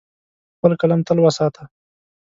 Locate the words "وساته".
1.21-1.63